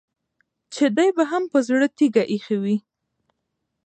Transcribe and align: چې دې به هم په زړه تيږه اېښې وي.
چې 0.73 0.85
دې 0.97 1.07
به 1.15 1.23
هم 1.31 1.43
په 1.51 1.57
زړه 1.67 1.87
تيږه 1.97 2.23
اېښې 2.31 2.57
وي. 2.63 2.77